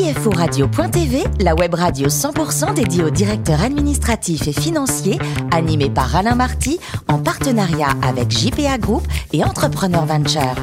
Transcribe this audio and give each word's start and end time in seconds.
CFORadio.tv, 0.00 1.24
la 1.40 1.54
web 1.54 1.74
radio 1.74 2.08
100% 2.08 2.72
dédiée 2.72 3.04
aux 3.04 3.10
directeurs 3.10 3.60
administratifs 3.60 4.48
et 4.48 4.52
financiers, 4.52 5.18
animée 5.50 5.90
par 5.90 6.16
Alain 6.16 6.34
Marty, 6.34 6.80
en 7.06 7.18
partenariat 7.18 7.90
avec 8.02 8.30
JPA 8.30 8.78
Group 8.78 9.06
et 9.34 9.44
Entrepreneur 9.44 10.06
Venture. 10.06 10.54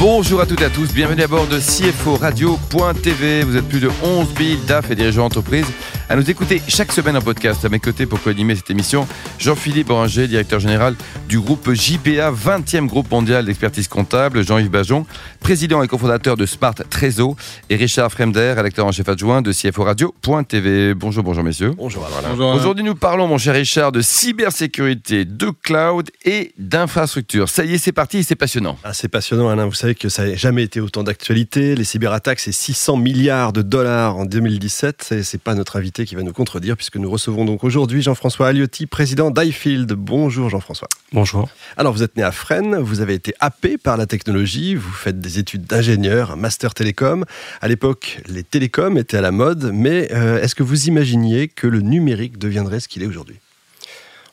Bonjour 0.00 0.40
à 0.40 0.46
toutes 0.46 0.62
et 0.62 0.64
à 0.64 0.70
tous, 0.70 0.92
bienvenue 0.92 1.22
à 1.22 1.28
bord 1.28 1.46
de 1.46 1.60
CFO 1.60 2.16
Radio.tv. 2.16 3.44
Vous 3.44 3.56
êtes 3.56 3.68
plus 3.68 3.78
de 3.78 3.90
11 4.02 4.26
000 4.36 4.60
DAF 4.66 4.90
et 4.90 4.96
dirigeants 4.96 5.22
d'entreprise 5.22 5.66
à 6.10 6.16
nous 6.16 6.28
écouter 6.28 6.60
chaque 6.66 6.90
semaine 6.90 7.16
en 7.16 7.20
podcast. 7.20 7.64
À 7.64 7.68
mes 7.68 7.78
côtés 7.78 8.04
pour 8.04 8.20
co-animer 8.20 8.56
cette 8.56 8.68
émission, 8.68 9.06
Jean-Philippe 9.38 9.90
Oranger, 9.90 10.26
directeur 10.26 10.58
général 10.58 10.96
du 11.28 11.38
groupe 11.38 11.72
JPA, 11.72 12.32
20e 12.32 12.86
groupe 12.86 13.08
mondial 13.12 13.44
d'expertise 13.44 13.86
comptable, 13.86 14.44
Jean-Yves 14.44 14.70
Bajon, 14.70 15.06
président 15.38 15.84
et 15.84 15.88
cofondateur 15.88 16.36
de 16.36 16.46
Smart 16.46 16.74
Trésor, 16.74 17.36
et 17.68 17.76
Richard 17.76 18.10
Fremder, 18.10 18.54
rédacteur 18.56 18.86
en 18.86 18.92
chef 18.92 19.08
adjoint 19.08 19.40
de 19.40 19.52
CFO 19.52 19.84
Radio.tv. 19.84 20.94
Bonjour, 20.94 21.22
bonjour 21.22 21.44
messieurs. 21.44 21.74
Bonjour 21.76 22.04
Alain. 22.04 22.54
Aujourd'hui, 22.54 22.82
nous 22.82 22.96
parlons, 22.96 23.28
mon 23.28 23.38
cher 23.38 23.54
Richard, 23.54 23.92
de 23.92 24.00
cybersécurité, 24.00 25.24
de 25.24 25.50
cloud 25.62 26.10
et 26.24 26.52
d'infrastructure. 26.58 27.48
Ça 27.48 27.64
y 27.64 27.74
est, 27.74 27.78
c'est 27.78 27.92
parti, 27.92 28.24
c'est 28.24 28.34
passionnant. 28.34 28.76
Ah, 28.82 28.94
c'est 28.94 29.06
passionnant, 29.06 29.48
Alain. 29.48 29.66
Vous 29.66 29.74
savez 29.74 29.94
que 29.94 30.08
ça 30.08 30.26
n'a 30.26 30.34
jamais 30.34 30.64
été 30.64 30.80
autant 30.80 31.04
d'actualité. 31.04 31.76
Les 31.76 31.84
cyberattaques, 31.84 32.40
c'est 32.40 32.50
600 32.50 32.96
milliards 32.96 33.52
de 33.52 33.62
dollars 33.62 34.16
en 34.16 34.24
2017. 34.24 35.14
C'est 35.22 35.40
pas 35.40 35.54
notre 35.54 35.76
invité 35.76 35.99
qui 36.04 36.14
va 36.14 36.22
nous 36.22 36.32
contredire, 36.32 36.76
puisque 36.76 36.96
nous 36.96 37.10
recevons 37.10 37.44
donc 37.44 37.64
aujourd'hui 37.64 38.02
Jean-François 38.02 38.48
Aliotti, 38.48 38.86
président 38.86 39.30
d'iField. 39.30 39.92
Bonjour 39.92 40.50
Jean-François. 40.50 40.88
Bonjour. 41.12 41.48
Alors, 41.76 41.92
vous 41.92 42.02
êtes 42.02 42.16
né 42.16 42.22
à 42.22 42.32
Fresnes, 42.32 42.76
vous 42.76 43.00
avez 43.00 43.14
été 43.14 43.34
happé 43.40 43.78
par 43.78 43.96
la 43.96 44.06
technologie, 44.06 44.74
vous 44.74 44.92
faites 44.92 45.20
des 45.20 45.38
études 45.38 45.64
d'ingénieur, 45.64 46.30
un 46.30 46.36
master 46.36 46.74
télécom. 46.74 47.24
À 47.60 47.68
l'époque, 47.68 48.20
les 48.26 48.42
télécoms 48.42 48.96
étaient 48.96 49.16
à 49.16 49.20
la 49.22 49.32
mode, 49.32 49.70
mais 49.72 50.08
euh, 50.12 50.42
est-ce 50.42 50.54
que 50.54 50.62
vous 50.62 50.86
imaginiez 50.86 51.48
que 51.48 51.66
le 51.66 51.80
numérique 51.80 52.38
deviendrait 52.38 52.80
ce 52.80 52.88
qu'il 52.88 53.02
est 53.02 53.06
aujourd'hui? 53.06 53.36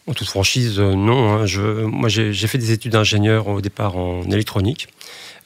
En 0.08 0.14
toute 0.14 0.30
franchise, 0.30 0.80
euh, 0.80 0.96
non. 0.96 1.34
Hein. 1.34 1.46
Je, 1.46 1.62
moi, 1.62 2.08
j'ai 2.08 2.48
fait 2.48 2.58
des 2.58 2.72
études 2.72 2.94
d'ingénieur 2.94 3.48
au 3.48 3.60
départ 3.60 3.98
en 3.98 4.24
électronique. 4.24 4.88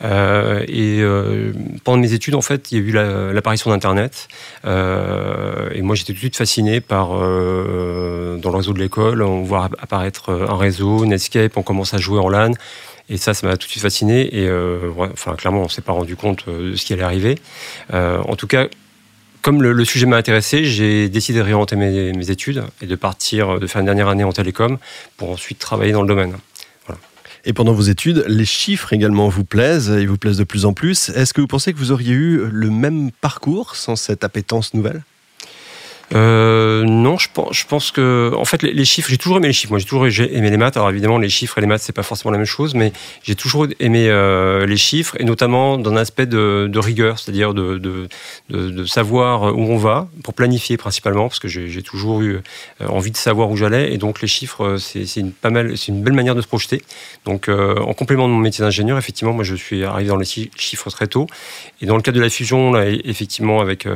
Euh, 0.03 0.63
et 0.67 0.99
euh, 1.01 1.53
pendant 1.83 1.97
mes 1.97 2.13
études, 2.13 2.35
en 2.35 2.41
fait, 2.41 2.71
il 2.71 2.77
y 2.77 2.81
a 2.81 2.83
eu 2.83 3.33
l'apparition 3.33 3.69
d'Internet. 3.69 4.27
Euh, 4.65 5.69
et 5.73 5.81
moi, 5.81 5.95
j'étais 5.95 6.13
tout 6.13 6.17
de 6.17 6.19
suite 6.19 6.35
fasciné 6.35 6.81
par, 6.81 7.09
dans 7.09 7.17
le 7.17 8.55
réseau 8.55 8.73
de 8.73 8.79
l'école, 8.79 9.21
on 9.21 9.43
voit 9.43 9.69
apparaître 9.79 10.31
un 10.31 10.57
réseau, 10.57 11.05
Netscape, 11.05 11.57
on 11.57 11.63
commence 11.63 11.93
à 11.93 11.97
jouer 11.97 12.19
en 12.19 12.29
LAN. 12.29 12.51
Et 13.09 13.17
ça, 13.17 13.33
ça 13.33 13.45
m'a 13.45 13.57
tout 13.57 13.67
de 13.67 13.71
suite 13.71 13.83
fasciné. 13.83 14.35
Et 14.35 14.49
enfin, 14.97 15.35
clairement, 15.35 15.61
on 15.61 15.65
ne 15.65 15.69
s'est 15.69 15.81
pas 15.81 15.93
rendu 15.93 16.15
compte 16.15 16.47
de 16.49 16.75
ce 16.75 16.85
qui 16.85 16.93
allait 16.93 17.03
arriver. 17.03 17.35
en 17.91 18.35
tout 18.35 18.47
cas, 18.47 18.67
comme 19.41 19.63
le, 19.63 19.85
sujet 19.85 20.05
m'a 20.05 20.17
intéressé, 20.17 20.65
j'ai 20.65 21.09
décidé 21.09 21.39
de 21.39 21.43
réorienter 21.43 21.75
mes, 21.75 22.13
mes, 22.13 22.29
études 22.29 22.63
et 22.81 22.85
de 22.85 22.95
partir, 22.95 23.59
de 23.59 23.65
faire 23.65 23.79
une 23.79 23.87
dernière 23.87 24.07
année 24.07 24.23
en 24.23 24.31
télécom 24.31 24.77
pour 25.17 25.31
ensuite 25.31 25.57
travailler 25.57 25.93
dans 25.93 26.03
le 26.03 26.07
domaine. 26.07 26.35
Et 27.43 27.53
pendant 27.53 27.73
vos 27.73 27.81
études, 27.81 28.23
les 28.27 28.45
chiffres 28.45 28.93
également 28.93 29.27
vous 29.27 29.43
plaisent, 29.43 29.91
ils 29.99 30.07
vous 30.07 30.17
plaisent 30.17 30.37
de 30.37 30.43
plus 30.43 30.65
en 30.65 30.73
plus. 30.73 31.09
Est-ce 31.09 31.33
que 31.33 31.41
vous 31.41 31.47
pensez 31.47 31.73
que 31.73 31.77
vous 31.79 31.91
auriez 31.91 32.13
eu 32.13 32.45
le 32.45 32.69
même 32.69 33.11
parcours 33.11 33.75
sans 33.75 33.95
cette 33.95 34.23
appétence 34.23 34.73
nouvelle? 34.73 35.03
Euh, 36.13 36.83
non, 36.83 37.17
je 37.17 37.29
pense, 37.67 37.91
que, 37.91 38.33
en 38.35 38.45
fait, 38.45 38.63
les, 38.63 38.85
chiffres, 38.85 39.09
j'ai 39.09 39.17
toujours 39.17 39.37
aimé 39.37 39.47
les 39.47 39.53
chiffres. 39.53 39.71
Moi, 39.71 39.79
j'ai 39.79 39.85
toujours 39.85 40.05
aimé 40.07 40.49
les 40.49 40.57
maths. 40.57 40.75
Alors, 40.75 40.89
évidemment, 40.89 41.17
les 41.17 41.29
chiffres 41.29 41.57
et 41.57 41.61
les 41.61 41.67
maths, 41.67 41.81
c'est 41.81 41.93
pas 41.93 42.03
forcément 42.03 42.31
la 42.31 42.37
même 42.37 42.45
chose, 42.45 42.73
mais 42.73 42.91
j'ai 43.23 43.35
toujours 43.35 43.67
aimé 43.79 44.09
euh, 44.09 44.65
les 44.65 44.77
chiffres 44.77 45.15
et 45.19 45.23
notamment 45.23 45.77
dans 45.77 45.91
un 45.91 45.97
aspect 45.97 46.25
de, 46.25 46.79
rigueur, 46.79 47.19
c'est-à-dire 47.19 47.53
de, 47.53 48.07
savoir 48.85 49.55
où 49.55 49.61
on 49.61 49.77
va 49.77 50.09
pour 50.23 50.33
planifier 50.33 50.77
principalement, 50.77 51.27
parce 51.27 51.39
que 51.39 51.47
j'ai 51.47 51.81
toujours 51.81 52.21
eu 52.21 52.41
euh, 52.81 52.87
envie 52.87 53.11
de 53.11 53.17
savoir 53.17 53.49
où 53.49 53.55
j'allais 53.55 53.93
et 53.93 53.97
donc 53.97 54.21
les 54.21 54.27
chiffres, 54.27 54.77
c'est 54.77 55.05
une 55.17 55.31
pas 55.31 55.49
mal, 55.49 55.77
c'est 55.77 55.89
une 55.89 56.01
belle 56.01 56.13
manière 56.13 56.35
de 56.35 56.41
se 56.41 56.47
projeter. 56.47 56.81
Donc, 57.25 57.49
en 57.49 57.93
complément 57.93 58.27
de 58.27 58.33
mon 58.33 58.39
métier 58.39 58.63
d'ingénieur, 58.63 58.97
effectivement, 58.97 59.33
moi, 59.33 59.43
je 59.43 59.55
suis 59.55 59.83
arrivé 59.83 60.09
dans 60.09 60.17
les 60.17 60.25
chiffres 60.25 60.89
très 60.89 61.07
tôt 61.07 61.27
et 61.81 61.85
dans 61.85 61.95
le 61.95 62.01
cadre 62.01 62.17
de 62.17 62.23
la 62.23 62.29
fusion, 62.29 62.71
là, 62.71 62.89
effectivement, 62.89 63.61
avec 63.61 63.87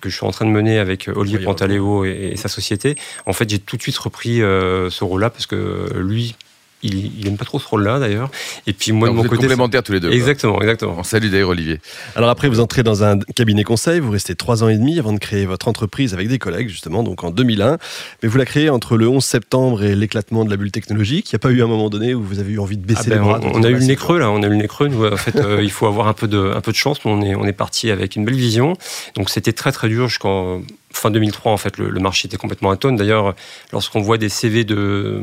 que 0.00 0.08
je 0.08 0.14
suis 0.14 0.26
en 0.26 0.30
train 0.30 0.46
de 0.46 0.50
mener 0.50 0.69
avec 0.78 1.08
euh, 1.08 1.12
Olivier 1.14 1.40
Pantaléo 1.40 2.04
et, 2.04 2.34
sa 2.36 2.48
société, 2.48 2.96
en 3.26 3.32
fait, 3.32 3.48
j'ai 3.48 3.58
tout 3.58 3.76
de 3.76 3.82
suite 3.82 3.98
repris 3.98 4.42
euh, 4.42 4.90
ce 4.90 5.04
rôle-là 5.04 5.30
parce 5.30 5.46
que 5.46 5.92
lui, 5.96 6.36
il, 6.82 7.20
il 7.20 7.28
aime 7.28 7.36
pas 7.36 7.44
trop 7.44 7.58
ce 7.58 7.66
rôle-là 7.66 7.98
d'ailleurs. 7.98 8.30
Et 8.66 8.72
puis 8.72 8.92
moi 8.92 9.08
de 9.08 9.14
mon 9.14 9.22
côté, 9.22 9.36
complémentaires 9.36 9.82
tous 9.82 9.92
les 9.92 10.00
deux. 10.00 10.10
Exactement, 10.10 10.60
exactement. 10.60 10.96
On 10.98 11.02
salue 11.02 11.30
d'ailleurs 11.30 11.50
Olivier. 11.50 11.80
Alors 12.16 12.30
après, 12.30 12.48
vous 12.48 12.60
entrez 12.60 12.82
dans 12.82 13.04
un 13.04 13.18
cabinet 13.34 13.64
conseil, 13.64 14.00
vous 14.00 14.10
restez 14.10 14.34
trois 14.34 14.62
ans 14.64 14.68
et 14.68 14.76
demi 14.76 14.98
avant 14.98 15.12
de 15.12 15.18
créer 15.18 15.46
votre 15.46 15.68
entreprise 15.68 16.14
avec 16.14 16.28
des 16.28 16.38
collègues 16.38 16.68
justement, 16.68 17.02
donc 17.02 17.24
en 17.24 17.30
2001. 17.30 17.78
Mais 18.22 18.28
vous 18.28 18.38
la 18.38 18.44
créez 18.44 18.70
entre 18.70 18.96
le 18.96 19.08
11 19.08 19.24
septembre 19.24 19.82
et 19.82 19.94
l'éclatement 19.94 20.44
de 20.44 20.50
la 20.50 20.56
bulle 20.56 20.72
technologique. 20.72 21.30
Il 21.30 21.34
n'y 21.34 21.36
a 21.36 21.40
pas 21.40 21.50
eu 21.50 21.62
un 21.62 21.66
moment 21.66 21.90
donné 21.90 22.14
où 22.14 22.22
vous 22.22 22.38
avez 22.38 22.52
eu 22.52 22.58
envie 22.58 22.76
de 22.76 22.84
baisser 22.84 23.02
ah 23.06 23.10
ben, 23.10 23.14
les 23.16 23.20
bras. 23.20 23.40
On, 23.54 23.62
a 23.62 23.68
eu 23.68 23.74
le 23.74 23.80
nez 23.80 23.96
creux 23.96 24.18
là, 24.18 24.30
on 24.30 24.42
a 24.42 24.46
eu 24.46 24.50
le 24.50 24.56
nez 24.56 24.68
creux. 24.68 24.90
en 25.12 25.16
fait, 25.16 25.36
euh, 25.36 25.60
il 25.62 25.70
faut 25.70 25.86
avoir 25.86 26.08
un 26.08 26.14
peu 26.14 26.28
de, 26.28 26.52
un 26.54 26.60
peu 26.60 26.72
de 26.72 26.76
chance. 26.76 26.98
On 27.04 27.22
est, 27.22 27.34
on 27.34 27.44
est 27.44 27.52
parti 27.52 27.90
avec 27.90 28.16
une 28.16 28.24
belle 28.24 28.34
vision. 28.34 28.74
Donc 29.14 29.30
c'était 29.30 29.52
très 29.52 29.72
très 29.72 29.88
dur 29.88 30.08
jusqu'en 30.08 30.62
fin 30.92 31.10
2003, 31.10 31.52
en 31.52 31.56
fait, 31.56 31.78
le, 31.78 32.00
marché 32.00 32.26
était 32.26 32.36
complètement 32.36 32.70
atone. 32.70 32.96
D'ailleurs, 32.96 33.34
lorsqu'on 33.72 34.00
voit 34.00 34.18
des 34.18 34.28
CV 34.28 34.64
de, 34.64 35.22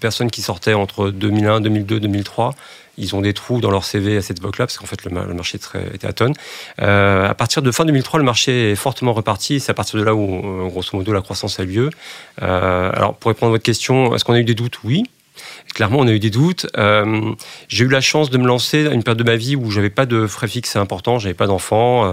personnes 0.00 0.30
qui 0.30 0.42
sortaient 0.42 0.74
entre 0.74 1.10
2001, 1.10 1.60
2002, 1.60 2.00
2003, 2.00 2.54
ils 2.98 3.14
ont 3.14 3.20
des 3.20 3.32
trous 3.32 3.60
dans 3.60 3.70
leur 3.70 3.84
CV 3.84 4.16
à 4.16 4.22
cette 4.22 4.38
époque-là, 4.38 4.66
parce 4.66 4.76
qu'en 4.76 4.86
fait, 4.86 5.04
le, 5.04 5.10
marché 5.34 5.58
était 5.94 6.06
atone. 6.06 6.34
Euh, 6.82 7.28
à 7.28 7.34
partir 7.34 7.62
de 7.62 7.70
fin 7.70 7.84
2003, 7.84 8.18
le 8.18 8.24
marché 8.24 8.72
est 8.72 8.76
fortement 8.76 9.12
reparti. 9.12 9.60
C'est 9.60 9.70
à 9.70 9.74
partir 9.74 9.98
de 9.98 10.04
là 10.04 10.14
où, 10.14 10.64
euh, 10.64 10.68
grosso 10.68 10.96
modo, 10.96 11.12
la 11.12 11.22
croissance 11.22 11.60
a 11.60 11.64
lieu. 11.64 11.90
Euh, 12.42 12.90
alors, 12.92 13.14
pour 13.14 13.30
répondre 13.30 13.50
à 13.50 13.54
votre 13.54 13.64
question, 13.64 14.14
est-ce 14.14 14.24
qu'on 14.24 14.34
a 14.34 14.40
eu 14.40 14.44
des 14.44 14.54
doutes? 14.54 14.80
Oui. 14.84 15.04
Clairement, 15.74 15.98
on 16.00 16.06
a 16.06 16.12
eu 16.12 16.18
des 16.18 16.30
doutes. 16.30 16.66
Euh, 16.76 17.32
j'ai 17.68 17.84
eu 17.84 17.88
la 17.88 18.00
chance 18.00 18.30
de 18.30 18.38
me 18.38 18.46
lancer 18.46 18.86
à 18.86 18.92
une 18.92 19.02
période 19.02 19.18
de 19.18 19.30
ma 19.30 19.36
vie 19.36 19.54
où 19.56 19.70
j'avais 19.70 19.90
pas 19.90 20.06
de 20.06 20.26
frais 20.26 20.48
fixes 20.48 20.76
importants, 20.76 21.18
j'avais 21.18 21.34
pas 21.34 21.46
d'enfants, 21.46 22.06
euh, 22.06 22.12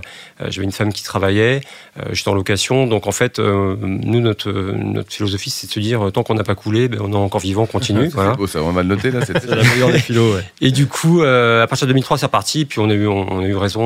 j'avais 0.50 0.66
une 0.66 0.72
femme 0.72 0.94
qui 0.94 1.04
travaillait, 1.04 1.62
euh, 2.00 2.10
j'étais 2.12 2.30
en 2.30 2.34
location. 2.34 2.88
Donc 2.88 3.08
en 3.08 3.12
fait, 3.12 3.40
nous, 3.40 4.20
notre, 4.20 4.52
notre 4.52 5.12
philosophie, 5.12 5.50
c'est 5.50 5.68
de 5.68 5.72
se 5.72 5.80
dire 5.80 6.12
tant 6.14 6.24
qu'on 6.24 6.36
n'a 6.36 6.44
pas 6.44 6.56
coulé, 6.56 6.88
ben, 6.88 7.00
on 7.02 7.12
est 7.12 7.16
encore 7.16 7.42
vivant, 7.42 7.64
on 7.64 7.68
continue. 7.68 8.08
voilà. 8.14 8.34
beau, 8.34 8.48
ça, 8.48 8.62
on 8.62 8.72
va 8.72 8.84
le 8.84 8.90
noter 8.90 9.12
là. 9.12 9.26
C'est 9.26 9.46
la 9.46 9.64
meilleure 9.64 9.92
des 9.92 10.00
philos. 10.00 10.36
Et 10.62 10.72
du 10.72 10.88
coup, 10.88 11.22
à 11.24 11.66
partir 11.68 11.88
de 11.88 11.94
2003, 11.94 12.18
c'est 12.18 12.26
reparti. 12.26 12.66
Puis 12.66 12.80
on 12.80 12.90
a 12.90 12.94
eu, 12.94 13.08
on, 13.08 13.40
a 13.40 13.46
eu 13.46 13.56
raison, 13.56 13.82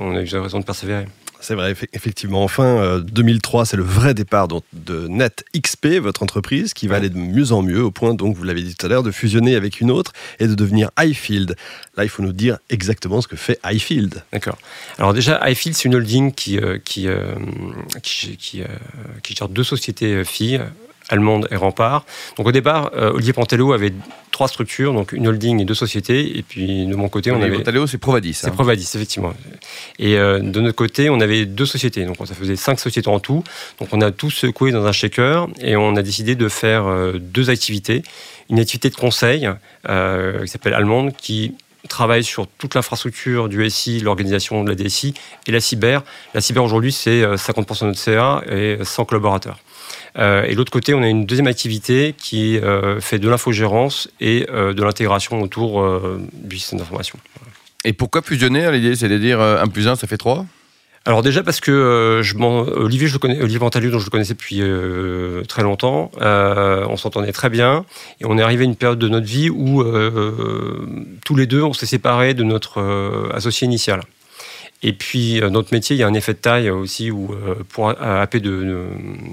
on 0.00 0.14
a 0.14 0.20
eu 0.20 0.38
raison 0.38 0.60
de 0.60 0.64
persévérer. 0.64 1.06
C'est 1.40 1.54
vrai, 1.54 1.74
effectivement. 1.92 2.42
Enfin, 2.42 3.00
2003, 3.00 3.60
euh, 3.60 3.64
c'est 3.64 3.76
le 3.76 3.82
vrai 3.82 4.14
départ 4.14 4.48
de 4.48 5.08
NetXP, 5.08 5.98
votre 6.00 6.22
entreprise, 6.22 6.74
qui 6.74 6.88
va 6.88 6.96
aller 6.96 7.10
de 7.10 7.18
mieux 7.18 7.52
en 7.52 7.62
mieux, 7.62 7.82
au 7.82 7.90
point, 7.90 8.14
donc, 8.14 8.36
vous 8.36 8.44
l'avez 8.44 8.62
dit 8.62 8.74
tout 8.74 8.86
à 8.86 8.88
l'heure, 8.88 9.02
de 9.02 9.10
fusionner 9.10 9.54
avec 9.54 9.80
une 9.80 9.90
autre 9.90 10.12
et 10.40 10.48
de 10.48 10.54
devenir 10.54 10.90
iField. 10.98 11.56
Là, 11.96 12.04
il 12.04 12.08
faut 12.08 12.22
nous 12.22 12.32
dire 12.32 12.58
exactement 12.70 13.20
ce 13.20 13.28
que 13.28 13.36
fait 13.36 13.58
iField. 13.64 14.22
D'accord. 14.32 14.58
Alors 14.98 15.14
déjà, 15.14 15.40
iField, 15.48 15.76
c'est 15.76 15.84
une 15.84 15.94
holding 15.94 16.32
qui, 16.32 16.58
euh, 16.58 16.78
qui, 16.84 17.06
euh, 17.06 17.34
qui, 18.02 18.36
qui, 18.36 18.62
qui, 19.22 19.34
gère 19.34 19.48
deux 19.48 19.64
sociétés 19.64 20.24
filles, 20.24 20.60
allemande 21.08 21.48
et 21.50 21.56
Rempart. 21.56 22.04
Donc 22.36 22.46
au 22.46 22.52
départ, 22.52 22.90
euh, 22.96 23.12
Olivier 23.12 23.32
Pantello 23.32 23.72
avait 23.72 23.92
trois 24.30 24.48
structures, 24.48 24.92
donc 24.92 25.12
une 25.12 25.28
holding 25.28 25.60
et 25.60 25.64
deux 25.64 25.74
sociétés. 25.74 26.38
Et 26.38 26.42
puis 26.42 26.86
de 26.86 26.94
mon 26.94 27.08
côté, 27.08 27.30
on 27.30 27.40
avait. 27.40 27.56
Pantello, 27.56 27.86
c'est 27.86 27.98
Provadis. 27.98 28.34
C'est 28.34 28.48
hein. 28.48 28.52
Provadis, 28.52 28.90
effectivement. 28.94 29.34
Et 29.98 30.16
euh, 30.16 30.40
de 30.40 30.60
notre 30.60 30.76
côté, 30.76 31.10
on 31.10 31.20
avait 31.20 31.46
deux 31.46 31.66
sociétés. 31.66 32.04
Donc 32.04 32.16
ça 32.24 32.34
faisait 32.34 32.56
cinq 32.56 32.80
sociétés 32.80 33.08
en 33.08 33.20
tout. 33.20 33.42
Donc 33.80 33.88
on 33.92 34.00
a 34.00 34.10
tout 34.10 34.30
secoué 34.30 34.72
dans 34.72 34.86
un 34.86 34.92
shaker 34.92 35.48
et 35.60 35.76
on 35.76 35.96
a 35.96 36.02
décidé 36.02 36.34
de 36.34 36.48
faire 36.48 36.86
euh, 36.86 37.18
deux 37.18 37.50
activités. 37.50 38.02
Une 38.48 38.60
activité 38.60 38.90
de 38.90 38.94
conseil 38.94 39.48
qui 39.82 40.48
s'appelle 40.48 40.74
Allemande, 40.74 41.12
qui 41.16 41.54
travaille 41.88 42.24
sur 42.24 42.46
toute 42.46 42.74
l'infrastructure 42.74 43.48
du 43.48 43.68
SI, 43.70 44.00
l'organisation 44.00 44.64
de 44.64 44.70
la 44.70 44.74
DSI 44.74 45.14
et 45.46 45.52
la 45.52 45.60
cyber. 45.60 46.02
La 46.34 46.40
cyber 46.40 46.62
aujourd'hui, 46.64 46.92
c'est 46.92 47.22
50% 47.22 47.82
de 47.82 47.86
notre 47.86 47.98
CA 47.98 48.42
et 48.48 48.78
100 48.82 49.04
collaborateurs. 49.04 49.58
Euh, 50.18 50.44
et 50.44 50.52
de 50.52 50.56
l'autre 50.56 50.72
côté, 50.72 50.94
on 50.94 51.02
a 51.02 51.08
une 51.08 51.26
deuxième 51.26 51.46
activité 51.46 52.14
qui 52.16 52.58
euh, 52.58 53.00
fait 53.00 53.18
de 53.18 53.28
l'infogérance 53.28 54.08
et 54.20 54.46
euh, 54.50 54.72
de 54.72 54.82
l'intégration 54.82 55.40
autour 55.42 55.84
du 56.32 56.58
système 56.58 56.78
d'information. 56.78 57.18
Et 57.84 57.92
pourquoi 57.92 58.22
fusionner 58.22 58.70
L'idée, 58.72 58.96
c'est 58.96 59.08
de 59.08 59.18
dire 59.18 59.40
1 59.40 59.66
plus 59.68 59.88
1, 59.88 59.96
ça 59.96 60.06
fait 60.06 60.16
3 60.16 60.46
alors 61.06 61.22
déjà 61.22 61.42
parce 61.42 61.60
que 61.60 62.20
je 62.22 62.36
Olivier, 62.36 63.06
je 63.06 63.14
le 63.14 63.18
connais, 63.18 63.40
Olivier 63.40 63.58
dont 63.58 63.98
je 63.98 64.10
connaissais 64.10 64.34
depuis 64.34 64.60
très 65.48 65.62
longtemps, 65.62 66.10
on 66.20 66.96
s'entendait 66.96 67.32
très 67.32 67.48
bien 67.48 67.84
et 68.20 68.24
on 68.26 68.36
est 68.36 68.42
arrivé 68.42 68.62
à 68.62 68.66
une 68.66 68.76
période 68.76 68.98
de 68.98 69.08
notre 69.08 69.26
vie 69.26 69.48
où 69.48 69.84
tous 71.24 71.36
les 71.36 71.46
deux 71.46 71.62
on 71.62 71.72
s'est 71.72 71.86
séparés 71.86 72.34
de 72.34 72.42
notre 72.42 73.30
associé 73.32 73.66
initial. 73.66 74.02
Et 74.82 74.92
puis, 74.92 75.40
euh, 75.40 75.48
notre 75.48 75.72
métier, 75.72 75.96
il 75.96 75.98
y 75.98 76.02
a 76.02 76.06
un 76.06 76.14
effet 76.14 76.34
de 76.34 76.38
taille 76.38 76.70
aussi 76.70 77.10
où, 77.10 77.32
euh, 77.32 77.54
pour 77.68 77.88
happer 77.88 78.40
de, 78.40 78.86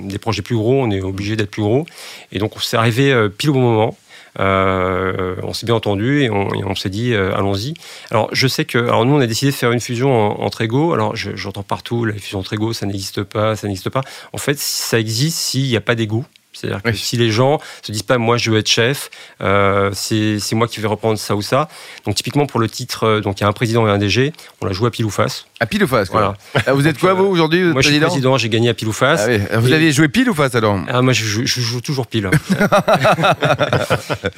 des 0.06 0.18
projets 0.18 0.42
plus 0.42 0.56
gros, 0.56 0.82
on 0.82 0.90
est 0.90 1.02
obligé 1.02 1.36
d'être 1.36 1.52
plus 1.52 1.62
gros. 1.62 1.86
Et 2.32 2.40
donc, 2.40 2.56
on 2.56 2.60
s'est 2.60 2.78
arrivé 2.78 3.12
euh, 3.12 3.30
pile 3.30 3.50
au 3.50 3.54
bon 3.54 3.62
moment. 3.62 3.98
On 4.40 5.54
s'est 5.54 5.66
bien 5.66 5.76
entendu 5.76 6.24
et 6.24 6.30
on, 6.30 6.76
s'est 6.76 6.90
dit 6.90 7.14
allons-y. 7.14 7.74
Alors 8.12 8.30
je 8.32 8.48
sais 8.48 8.66
que, 8.66 8.78
alors 8.78 9.06
nous 9.06 9.16
on 9.16 9.20
a 9.20 9.28
décidé 9.28 9.52
de 9.52 9.56
faire 9.56 9.72
une 9.72 9.80
fusion 9.80 10.42
entre 10.42 10.62
égaux. 10.62 10.94
Alors 10.94 11.16
j'entends 11.16 11.64
partout 11.64 12.06
la 12.06 12.14
fusion 12.14 12.40
entre 12.40 12.54
égaux, 12.54 12.74
ça 12.74 12.86
n'existe 12.86 13.24
pas, 13.24 13.56
ça 13.56 13.68
n'existe 13.68 13.90
pas. 13.90 14.02
En 14.32 14.38
fait, 14.38 14.58
ça 14.60 15.00
existe 15.00 15.38
s'il 15.38 15.68
n'y 15.68 15.78
a 15.78 15.82
pas 15.82 15.96
d'égaux. 15.96 16.26
C'est-à-dire 16.54 16.82
que 16.84 16.94
si 16.94 17.18
les 17.18 17.32
gens 17.32 17.60
se 17.82 17.92
disent 17.92 18.04
pas 18.04 18.18
moi 18.18 18.38
je 18.38 18.52
veux 18.52 18.60
être 18.60 18.70
chef, 18.70 19.10
euh, 19.42 19.92
c'est 19.94 20.54
moi 20.54 20.68
qui 20.68 20.80
vais 20.80 20.88
reprendre 20.88 21.18
ça 21.18 21.36
ou 21.36 21.42
ça. 21.42 21.68
Donc 22.06 22.16
typiquement 22.16 22.46
pour 22.46 22.60
le 22.60 22.70
titre, 22.70 23.04
euh, 23.06 23.22
donc 23.22 23.40
il 23.40 23.44
y 23.44 23.46
a 23.46 23.50
un 23.50 23.54
président 23.54 23.88
et 23.88 23.92
un 23.92 23.98
DG, 23.98 24.34
on 24.62 24.66
l'a 24.66 24.74
joué 24.74 24.88
à 24.88 24.92
pile 24.92 25.06
ou 25.06 25.10
face. 25.10 25.48
À 25.64 25.66
pile 25.66 25.86
ou 25.86 25.88
face. 25.88 26.10
Voilà. 26.10 26.34
Ah, 26.66 26.74
vous 26.74 26.88
êtes 26.88 27.00
quoi 27.00 27.14
vous 27.14 27.24
aujourd'hui 27.24 27.64
Moi 27.64 27.82
je 27.82 27.88
suis 27.88 28.00
président, 28.02 28.38
j'ai 28.38 28.50
gagné 28.50 28.68
à 28.68 28.74
pile 28.74 28.90
ou 28.90 28.92
face. 28.92 29.26
Ah 29.50 29.60
vous 29.60 29.72
aviez 29.72 29.94
joué 29.94 30.10
pile 30.10 30.30
ou 30.30 30.34
face 30.34 30.56
alors 30.56 30.78
ah, 30.90 31.02
Moi 31.02 31.14
je, 31.14 31.46
joue 31.46 31.80
toujours 31.80 32.08
pile. 32.08 32.24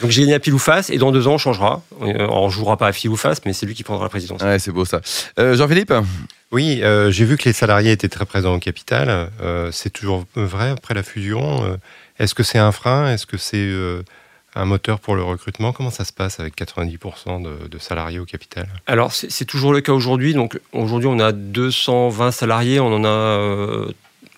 donc 0.01 0.12
j'ai 0.12 0.22
gagné 0.22 0.36
à 0.36 0.39
pile 0.39 0.54
ou 0.54 0.60
face 0.60 0.92
et 0.92 1.00
dans 1.00 1.12
deux 1.12 1.27
ans 1.27 1.33
on 1.33 1.39
changera. 1.39 1.81
On 2.00 2.48
jouera 2.50 2.77
pas 2.77 2.86
à 2.86 2.92
pile 2.92 3.10
ou 3.10 3.16
face, 3.16 3.42
mais 3.44 3.54
c'est 3.54 3.66
lui 3.66 3.74
qui 3.74 3.83
prendra 3.83 4.04
la 4.04 4.10
présidence. 4.10 4.39
Ouais, 4.44 4.60
c'est 4.60 4.72
beau 4.72 4.86
ça. 4.86 5.01
Euh, 5.39 5.56
Jean-Philippe 5.56 5.94
oui, 6.51 6.83
j'ai 7.10 7.25
vu 7.25 7.38
que 7.38 7.50
les 7.50 7.54
salariés 7.54 7.92
étaient 7.92 8.07
très 8.07 8.25
présents 8.25 8.54
au 8.54 8.60
capital. 8.60 9.31
c'est 9.72 9.89
toujours 9.89 10.25
vrai 10.36 10.69
après 10.69 10.94
la 10.94 11.01
fusion. 11.01 11.80
Est-ce 12.19 12.33
que 12.33 12.44
c'est 12.44 12.60
un 12.60 12.72
frein? 12.72 13.12
Est-ce 13.12 13.25
que 13.25 13.38
c'est 13.38 13.57
euh, 13.57 14.04
un 14.56 14.66
moteur 14.66 15.00
pour 15.00 15.16
le 15.16 15.24
recrutement 15.24 15.74
Comment 15.74 15.92
ça 15.92 16.06
se 16.06 16.13
passe 16.13 16.40
avec 16.40 16.57
90% 16.57 17.69
de, 17.69 17.78
salariés 17.78 18.19
au 18.19 18.25
capital? 18.25 18.68
Alors, 18.88 19.12
c'est 19.12 19.46
toujours 19.46 19.74
le 19.74 19.81
cas 19.81 19.92
aujourd'hui. 19.92 20.34
Donc, 20.34 20.60
aujourd'hui, 20.72 21.10
on 21.10 21.19
a 21.19 21.31
220 21.31 22.31
salariés. 22.31 22.80
On 22.80 22.94
en 22.94 23.04
a 23.04 23.07
euh, 23.07 23.92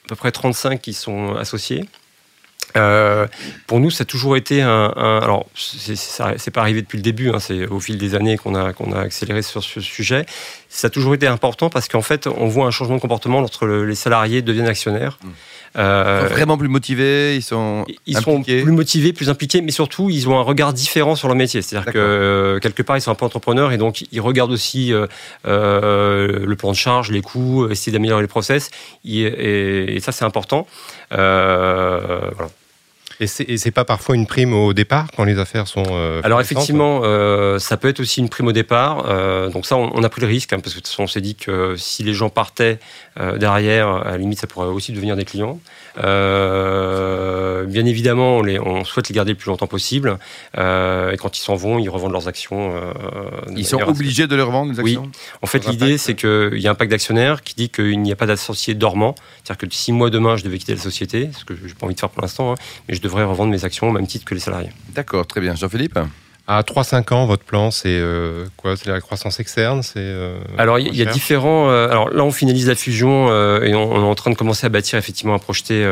à 0.05 0.09
peu 0.09 0.15
près 0.15 0.31
35 0.31 0.81
qui 0.81 0.93
sont 0.93 1.35
associés. 1.35 1.85
Euh, 2.75 3.27
pour 3.65 3.79
nous, 3.79 3.89
ça 3.89 4.01
a 4.01 4.05
toujours 4.05 4.35
été 4.35 4.61
un. 4.61 4.87
alors, 4.95 5.47
c'est 5.55 6.51
pas 6.51 6.61
arrivé 6.61 6.81
depuis 6.81 6.97
le 6.97 7.03
début, 7.03 7.29
hein, 7.29 7.39
c'est 7.39 7.65
au 7.67 7.79
fil 7.79 7.97
des 7.97 8.13
années 8.13 8.37
qu'on 8.37 8.55
a, 8.55 8.73
qu'on 8.73 8.91
a 8.91 8.99
accéléré 8.99 9.41
sur 9.41 9.63
ce 9.63 9.79
sujet. 9.81 10.25
Ça 10.67 10.87
a 10.87 10.89
toujours 10.89 11.13
été 11.13 11.27
important 11.27 11.69
parce 11.69 11.87
qu'en 11.87 12.01
fait, 12.01 12.27
on 12.27 12.47
voit 12.47 12.65
un 12.65 12.71
changement 12.71 12.95
de 12.95 13.01
comportement 13.01 13.39
lorsque 13.39 13.63
les 13.63 13.95
salariés 13.95 14.41
deviennent 14.41 14.67
actionnaires. 14.67 15.17
Mmh. 15.23 15.29
Euh, 15.77 16.21
ils 16.23 16.27
sont 16.27 16.33
vraiment 16.33 16.57
plus 16.57 16.67
motivés, 16.67 17.35
ils 17.35 17.43
sont 17.43 17.85
ils 18.05 18.17
sont 18.17 18.41
plus 18.41 18.71
motivés, 18.71 19.13
plus 19.13 19.29
impliqués, 19.29 19.61
mais 19.61 19.71
surtout 19.71 20.09
ils 20.09 20.27
ont 20.27 20.37
un 20.37 20.41
regard 20.41 20.73
différent 20.73 21.15
sur 21.15 21.27
leur 21.27 21.37
métier. 21.37 21.61
C'est-à-dire 21.61 21.93
que 21.93 21.97
euh, 21.99 22.59
quelque 22.59 22.81
part 22.81 22.97
ils 22.97 23.01
sont 23.01 23.11
un 23.11 23.15
peu 23.15 23.25
entrepreneurs 23.25 23.71
et 23.71 23.77
donc 23.77 24.03
ils 24.11 24.21
regardent 24.21 24.51
aussi 24.51 24.91
euh, 24.93 25.07
le 25.43 26.55
plan 26.55 26.71
de 26.71 26.75
charge, 26.75 27.11
les 27.11 27.21
coûts, 27.21 27.69
essayer 27.69 27.91
d'améliorer 27.91 28.21
les 28.21 28.27
process. 28.27 28.71
Et, 29.05 29.99
ça 30.01 30.11
c'est 30.11 30.25
important. 30.25 30.67
voilà. 31.11 32.49
Et 33.19 33.25
c'est 33.25 33.71
pas 33.71 33.83
parfois 33.83 34.15
une 34.15 34.27
prime 34.27 34.53
au 34.53 34.73
départ 34.73 35.07
quand 35.15 35.23
les 35.23 35.39
affaires 35.39 35.67
sont. 35.67 35.83
Euh, 35.89 36.21
Alors 36.23 36.39
effectivement, 36.39 37.01
euh, 37.03 37.57
ça 37.57 37.75
peut 37.75 37.87
être 37.87 37.99
aussi 37.99 38.19
une 38.19 38.29
prime 38.29 38.47
au 38.47 38.51
départ. 38.51 39.05
Euh, 39.07 39.49
donc 39.49 39.65
ça, 39.65 39.75
on, 39.75 40.03
a 40.03 40.09
pris 40.09 40.21
le 40.21 40.27
risque 40.27 40.53
hein, 40.53 40.59
parce 40.59 40.75
que 40.75 40.79
de 40.79 40.83
toute 40.83 40.91
façon, 40.91 41.03
on 41.03 41.07
s'est 41.07 41.21
dit 41.21 41.33
que 41.33 41.75
si 41.77 42.03
les 42.03 42.13
gens 42.13 42.29
partaient 42.29 42.79
derrière, 43.39 43.87
à 43.87 44.11
la 44.11 44.17
limite, 44.17 44.39
ça 44.39 44.45
pourrait 44.45 44.67
aussi 44.67 44.91
devenir 44.91 45.15
des 45.15 45.25
clients. 45.25 45.59
bien 45.95 47.85
évidemment, 47.85 48.37
on, 48.37 48.43
les, 48.43 48.59
on, 48.59 48.83
souhaite 48.83 49.09
les 49.09 49.15
garder 49.15 49.31
le 49.31 49.37
plus 49.37 49.49
longtemps 49.49 49.65
possible. 49.65 50.19
et 50.55 51.17
quand 51.17 51.37
ils 51.37 51.41
s'en 51.41 51.55
vont, 51.55 51.79
ils 51.79 51.89
revendent 51.89 52.11
leurs 52.11 52.27
actions. 52.27 52.73
ils 53.55 53.65
sont 53.65 53.81
obligés 53.81 54.27
de 54.27 54.35
les 54.35 54.43
revendre 54.43 54.71
les 54.71 54.79
actions. 54.79 55.03
Oui. 55.05 55.19
En 55.41 55.47
fait, 55.47 55.67
l'idée, 55.67 55.97
c'est 55.97 56.13
qu'il 56.13 56.59
y 56.59 56.67
a 56.67 56.71
un 56.71 56.75
pacte 56.75 56.91
d'actionnaires 56.91 57.41
qui 57.41 57.55
dit 57.55 57.69
qu'il 57.69 57.99
n'y 57.99 58.11
a 58.11 58.15
pas 58.15 58.27
d'associé 58.27 58.75
dormant. 58.75 59.15
C'est-à-dire 59.43 59.67
que 59.67 59.75
si 59.75 59.91
moi 59.91 60.11
demain 60.11 60.35
je 60.35 60.43
devais 60.43 60.59
quitter 60.59 60.75
la 60.75 60.81
société, 60.81 61.29
ce 61.35 61.45
que 61.45 61.55
je 61.55 61.65
n'ai 61.65 61.73
pas 61.73 61.85
envie 61.87 61.95
de 61.95 61.99
faire 61.99 62.09
pour 62.09 62.21
l'instant, 62.21 62.51
hein, 62.51 62.55
mais 62.87 62.93
je 62.93 63.01
devrais 63.07 63.23
revendre 63.23 63.51
mes 63.51 63.65
actions 63.65 63.89
au 63.89 63.91
même 63.91 64.07
titre 64.07 64.25
que 64.25 64.33
les 64.33 64.39
salariés. 64.39 64.71
D'accord, 64.89 65.25
très 65.25 65.41
bien. 65.41 65.55
Jean-Philippe? 65.55 65.99
À 66.49 66.61
3-5 66.61 67.13
ans, 67.13 67.25
votre 67.25 67.43
plan, 67.43 67.71
c'est 67.71 67.89
euh, 67.89 68.45
quoi? 68.55 68.77
C'est 68.77 68.87
la 68.87 69.01
croissance 69.01 69.41
externe 69.41 69.83
C'est 69.83 69.95
euh, 69.97 70.37
Alors, 70.57 70.79
il 70.79 70.95
y, 70.95 71.01
a 71.01 71.05
différents. 71.11 71.69
Euh, 71.69 71.89
alors 71.89 72.09
là, 72.09 72.23
on 72.23 72.31
finalise 72.31 72.69
la 72.69 72.75
fusion 72.75 73.27
et 73.61 73.75
on, 73.75 73.95
est 73.95 73.97
en 73.97 74.15
train 74.15 74.31
de 74.31 74.37
commencer 74.37 74.65
à 74.65 74.69
bâtir, 74.69 74.97
effectivement, 74.97 75.33
à 75.33 75.39
projeter, 75.39 75.83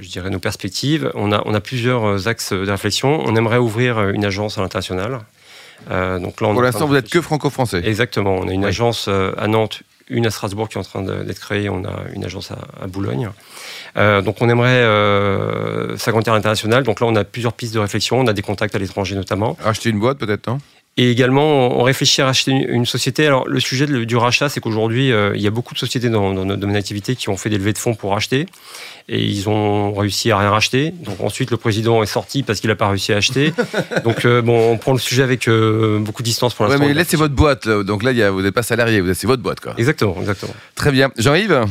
je 0.00 0.08
dirais, 0.08 0.28
nos 0.28 0.38
perspectives. 0.38 1.10
On 1.14 1.32
a, 1.32 1.42
on 1.46 1.54
a 1.54 1.60
plusieurs 1.60 2.28
axes 2.28 2.52
de 2.52 2.70
réflexion. 2.70 3.22
On 3.24 3.34
aimerait 3.36 3.56
ouvrir 3.56 4.10
une 4.10 4.26
agence 4.26 4.58
à 4.58 4.60
l'international. 4.60 5.20
donc 5.88 6.38
là, 6.42 6.52
Pour 6.52 6.60
l'instant, 6.60 6.86
vous 6.86 6.92
n'êtes 6.92 7.08
que 7.08 7.22
franco-français. 7.22 7.80
Exactement. 7.82 8.36
On 8.36 8.48
a 8.48 8.52
une 8.52 8.66
agence 8.66 9.08
à 9.08 9.46
Nantes, 9.46 9.80
une 10.10 10.26
à 10.26 10.30
Strasbourg 10.30 10.68
qui 10.68 10.78
est 10.78 10.80
en 10.80 10.84
train 10.84 11.02
d'être 11.02 11.40
créée. 11.40 11.68
On 11.68 11.84
a 11.84 12.04
une 12.14 12.24
agence 12.24 12.50
à 12.50 12.86
Boulogne. 12.86 13.30
Euh, 13.96 14.22
donc 14.22 14.36
on 14.40 14.48
aimerait 14.48 14.82
euh, 14.82 15.96
s'agrandir 15.96 16.32
à 16.32 16.36
l'international. 16.36 16.84
Donc 16.84 17.00
là, 17.00 17.06
on 17.06 17.16
a 17.16 17.24
plusieurs 17.24 17.52
pistes 17.52 17.74
de 17.74 17.78
réflexion. 17.78 18.18
On 18.18 18.26
a 18.26 18.32
des 18.32 18.42
contacts 18.42 18.74
à 18.74 18.78
l'étranger 18.78 19.14
notamment. 19.14 19.56
Acheter 19.64 19.90
une 19.90 19.98
boîte 19.98 20.18
peut-être, 20.18 20.46
non 20.46 20.58
et 21.00 21.12
également, 21.12 21.78
on 21.78 21.84
réfléchit 21.84 22.22
à 22.22 22.26
racheter 22.26 22.50
une 22.50 22.84
société. 22.84 23.24
Alors, 23.24 23.46
le 23.46 23.60
sujet 23.60 23.86
du 23.86 24.16
rachat, 24.16 24.48
c'est 24.48 24.58
qu'aujourd'hui, 24.58 25.12
euh, 25.12 25.30
il 25.36 25.40
y 25.40 25.46
a 25.46 25.50
beaucoup 25.50 25.72
de 25.72 25.78
sociétés 25.78 26.10
dans, 26.10 26.32
notre 26.32 26.60
domaine 26.60 26.74
d'activité 26.74 27.14
qui 27.14 27.28
ont 27.28 27.36
fait 27.36 27.50
des 27.50 27.56
levées 27.56 27.72
de 27.72 27.78
fonds 27.78 27.94
pour 27.94 28.10
racheter. 28.10 28.46
Et 29.08 29.22
ils 29.22 29.48
ont 29.48 29.94
réussi 29.94 30.32
à 30.32 30.38
rien 30.38 30.50
racheter. 30.50 30.92
Donc, 31.04 31.20
ensuite, 31.20 31.52
le 31.52 31.56
président 31.56 32.02
est 32.02 32.06
sorti 32.06 32.42
parce 32.42 32.58
qu'il 32.58 32.68
n'a 32.68 32.74
pas 32.74 32.88
réussi 32.88 33.12
à 33.12 33.18
acheter. 33.18 33.52
Donc, 34.04 34.26
bon, 34.26 34.72
on 34.72 34.76
prend 34.76 34.92
le 34.92 34.98
sujet 34.98 35.22
avec 35.22 35.48
beaucoup 35.48 36.22
de 36.22 36.28
distance 36.28 36.52
pour 36.52 36.64
l'instant. 36.64 36.80
Ouais, 36.80 36.88
mais 36.88 36.94
là, 36.94 37.04
c'est 37.06 37.16
votre 37.16 37.34
boîte. 37.34 37.68
Donc 37.68 38.02
là, 38.02 38.30
vous 38.32 38.42
n'êtes 38.42 38.54
pas 38.54 38.64
salarié, 38.64 39.00
c'est 39.14 39.28
votre 39.28 39.42
boîte. 39.42 39.60
Quoi. 39.60 39.74
Exactement, 39.78 40.16
exactement. 40.18 40.52
Très 40.74 40.90
bien. 40.90 41.12
Jean-Yves? 41.16 41.64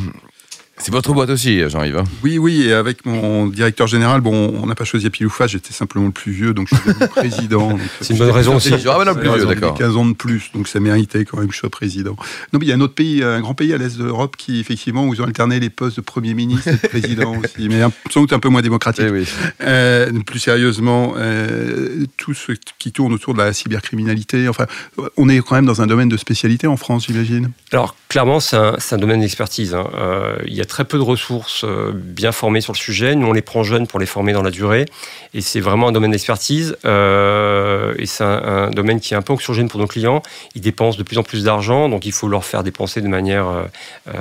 C'est 0.79 0.91
votre 0.91 1.13
boîte 1.13 1.29
aussi, 1.29 1.67
Jean-Yves. 1.69 1.97
Hein? 1.97 2.03
Oui, 2.23 2.37
oui, 2.37 2.67
et 2.67 2.73
avec 2.73 3.05
mon 3.05 3.47
directeur 3.47 3.87
général, 3.87 4.21
bon, 4.21 4.53
on 4.61 4.67
n'a 4.67 4.75
pas 4.75 4.85
choisi 4.85 5.07
à 5.07 5.09
pile 5.09 5.25
ou 5.25 5.29
face, 5.29 5.51
j'étais 5.51 5.73
simplement 5.73 6.05
le 6.05 6.11
plus 6.11 6.31
vieux, 6.31 6.53
donc 6.53 6.67
je 6.69 6.75
suis 6.75 6.85
devenu 6.87 7.07
président. 7.07 7.77
C'est 8.01 8.13
une 8.13 8.19
bonne 8.19 8.31
raison 8.31 8.55
aussi. 8.55 8.73
Ah, 8.73 9.03
le 9.03 9.13
plus 9.13 9.29
vieux, 9.29 9.45
d'accord. 9.45 9.77
15 9.77 9.97
ans 9.97 10.05
de 10.05 10.13
plus, 10.13 10.51
donc 10.53 10.67
ça 10.67 10.79
méritait 10.79 11.25
quand 11.25 11.37
même 11.37 11.47
que 11.47 11.53
je 11.53 11.59
sois 11.59 11.69
président. 11.69 12.15
Non, 12.53 12.59
mais 12.59 12.65
il 12.65 12.69
y 12.69 12.71
a 12.71 12.75
un 12.75 12.81
autre 12.81 12.93
pays, 12.93 13.23
un 13.23 13.41
grand 13.41 13.55
pays 13.55 13.73
à 13.73 13.77
l'est 13.77 13.97
de 13.97 14.03
l'Europe 14.03 14.35
qui, 14.37 14.59
effectivement, 14.59 15.05
où 15.05 15.13
ils 15.13 15.21
ont 15.21 15.25
alterné 15.25 15.59
les 15.59 15.69
postes 15.69 15.97
de 15.97 16.01
Premier 16.01 16.33
ministre 16.33 16.67
et 16.67 16.73
de 16.73 16.87
président 16.87 17.35
aussi, 17.43 17.69
mais 17.69 17.81
sans 18.11 18.21
doute 18.21 18.33
un 18.33 18.39
peu 18.39 18.49
moins 18.49 18.61
démocratique. 18.61 19.05
Oui. 19.11 19.27
euh, 19.63 20.11
plus 20.25 20.39
sérieusement, 20.39 21.13
euh, 21.17 22.05
tout 22.17 22.33
ce 22.33 22.51
qui 22.77 22.91
tourne 22.91 23.13
autour 23.13 23.33
de 23.33 23.39
la 23.39 23.53
cybercriminalité, 23.53 24.47
enfin, 24.47 24.67
on 25.15 25.27
est 25.29 25.39
quand 25.39 25.55
même 25.55 25.65
dans 25.65 25.81
un 25.81 25.87
domaine 25.87 26.09
de 26.09 26.17
spécialité 26.17 26.67
en 26.67 26.77
France, 26.77 27.05
j'imagine. 27.07 27.51
Alors, 27.71 27.95
clairement, 28.09 28.39
c'est 28.39 28.57
un, 28.57 28.75
un, 28.91 28.97
domaine 28.97 29.21
d'expertise. 29.21 29.73
Hein. 29.73 29.87
Euh, 29.95 30.37
il 30.45 30.53
y 30.53 30.61
a 30.61 30.65
très 30.67 30.85
peu 30.85 30.97
de 30.97 31.03
ressources 31.03 31.63
euh, 31.63 31.91
bien 31.93 32.31
formées 32.31 32.61
sur 32.61 32.73
le 32.73 32.77
sujet. 32.77 33.15
Nous, 33.15 33.25
on 33.25 33.33
les 33.33 33.41
prend 33.41 33.63
jeunes 33.63 33.87
pour 33.87 33.99
les 33.99 34.05
former 34.05 34.33
dans 34.33 34.43
la 34.43 34.51
durée. 34.51 34.85
Et 35.33 35.41
c'est 35.41 35.59
vraiment 35.59 35.87
un 35.87 35.91
domaine 35.91 36.11
d'expertise. 36.11 36.77
Euh, 36.85 37.95
et 37.97 38.05
c'est 38.05 38.23
un, 38.23 38.69
domaine 38.69 38.99
qui 38.99 39.13
est 39.13 39.17
un 39.17 39.21
peu 39.21 39.33
oxygène 39.33 39.69
pour 39.69 39.79
nos 39.79 39.87
clients. 39.87 40.21
Ils 40.55 40.61
dépensent 40.61 40.97
de 40.97 41.03
plus 41.03 41.17
en 41.17 41.23
plus 41.23 41.43
d'argent, 41.43 41.89
donc 41.89 42.05
il 42.05 42.11
faut 42.11 42.27
leur 42.27 42.45
faire 42.45 42.63
dépenser 42.63 43.01
de 43.01 43.07
manière, 43.07 43.47
euh, 43.47 44.13